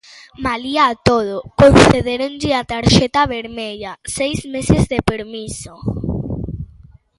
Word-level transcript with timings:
Malia 0.45 0.83
a 0.91 0.93
todo, 1.09 1.35
concedéronlle 1.61 2.51
a 2.59 2.63
tarxeta 2.73 3.29
vermella, 3.35 3.91
seis 4.17 4.39
meses 4.53 4.83
de 4.91 4.99
permiso. 5.09 5.73